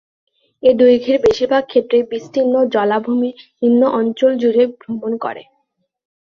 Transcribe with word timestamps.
এর 0.63 0.73
দৈর্ঘ্যের 0.79 1.19
বেশিরভাগ 1.25 1.63
ক্ষেত্রেই 1.67 2.03
বিস্তীর্ণ 2.11 2.55
জলাভূমির 2.73 3.35
নিম্ন 3.61 3.81
অঞ্চল 3.99 4.31
জুড়ে 4.41 4.63
ভ্রমণ 4.75 5.11
করে। 5.23 5.43